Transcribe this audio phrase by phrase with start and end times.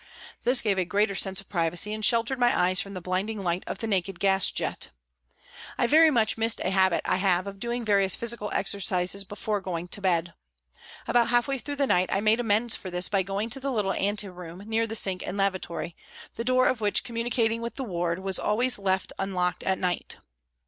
[0.45, 3.63] This gave a greater sense of privacy and sheltered my eyes from the blinding light
[3.67, 4.89] of the naked gas jet.
[5.77, 9.87] I very much missed a habit I have of doing various physical exercises before going
[9.89, 10.33] to bed.
[11.07, 13.71] About half way through the night I made amends for this by going to the
[13.71, 15.95] little ante room near the sink and lavatory,
[16.33, 18.39] the door of which communicating with the ward was
[18.79, 20.17] left unlocked at night.